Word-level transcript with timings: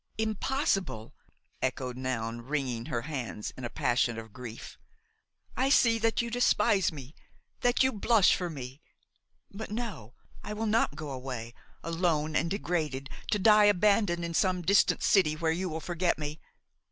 "Impossible!" 0.17 1.13
echoed 1.61 1.95
Noun, 1.95 2.41
wringing 2.41 2.87
her 2.87 3.03
hands 3.03 3.53
in 3.55 3.63
a 3.63 3.69
passion 3.69 4.17
of 4.17 4.33
grief. 4.33 4.79
"I 5.55 5.69
see 5.69 5.99
that 5.99 6.23
you 6.23 6.31
despise 6.31 6.91
me–that 6.91 7.83
you 7.83 7.91
blush 7.93 8.33
for 8.35 8.49
me. 8.49 8.81
But 9.51 9.69
no, 9.69 10.15
I 10.43 10.53
will 10.53 10.65
not 10.65 10.95
go 10.95 11.11
away, 11.11 11.53
alone 11.83 12.35
and 12.35 12.49
degraded, 12.49 13.11
to 13.29 13.37
die 13.37 13.65
abandoned 13.65 14.25
in 14.25 14.33
some 14.33 14.63
distant 14.63 15.03
city 15.03 15.35
where 15.35 15.51
you 15.51 15.69
will 15.69 15.79
forget 15.79 16.17
me. 16.17 16.41